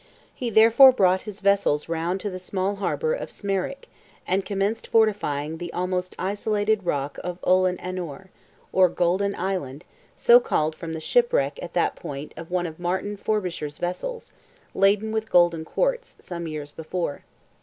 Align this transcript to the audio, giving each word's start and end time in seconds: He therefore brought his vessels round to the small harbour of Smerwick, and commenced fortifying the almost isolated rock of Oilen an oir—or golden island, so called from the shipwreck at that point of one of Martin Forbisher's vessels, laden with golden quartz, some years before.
He 0.33 0.49
therefore 0.49 0.91
brought 0.91 1.21
his 1.29 1.41
vessels 1.41 1.87
round 1.87 2.21
to 2.21 2.31
the 2.31 2.39
small 2.39 2.77
harbour 2.77 3.13
of 3.13 3.29
Smerwick, 3.29 3.87
and 4.25 4.43
commenced 4.43 4.87
fortifying 4.87 5.59
the 5.59 5.71
almost 5.73 6.15
isolated 6.17 6.87
rock 6.87 7.19
of 7.23 7.37
Oilen 7.45 7.77
an 7.77 7.99
oir—or 7.99 8.89
golden 8.89 9.35
island, 9.35 9.85
so 10.15 10.39
called 10.39 10.73
from 10.75 10.93
the 10.95 11.01
shipwreck 11.01 11.59
at 11.61 11.73
that 11.73 11.95
point 11.95 12.33
of 12.35 12.49
one 12.49 12.65
of 12.65 12.79
Martin 12.79 13.15
Forbisher's 13.15 13.77
vessels, 13.77 14.33
laden 14.73 15.11
with 15.11 15.29
golden 15.29 15.63
quartz, 15.63 16.17
some 16.19 16.47
years 16.47 16.71
before. 16.71 17.23